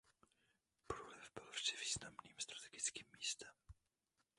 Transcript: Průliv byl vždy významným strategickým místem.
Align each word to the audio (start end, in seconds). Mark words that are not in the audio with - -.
Průliv 0.87 1.31
byl 1.35 1.51
vždy 1.51 1.77
významným 1.77 2.35
strategickým 2.39 3.05
místem. 3.17 3.53